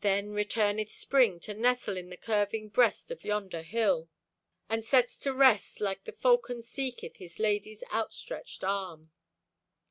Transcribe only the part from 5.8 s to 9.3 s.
like the falcon seeketh His lady's outstretched arm.